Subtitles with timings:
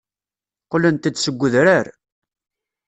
[0.63, 1.87] Qqlent-d seg udrar.